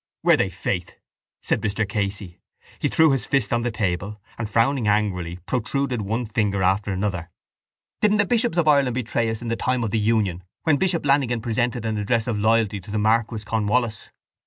[0.23, 0.97] —Were they, faith?
[1.43, 2.39] said Mr Casey.
[2.79, 7.29] He threw his fist on the table and, frowning angrily, protruded one finger after another.
[8.01, 11.05] —Didn't the bishops of Ireland betray us in the time of the union when Bishop
[11.05, 14.09] Lanigan presented an address of loyalty to the Marquess Cornwallis?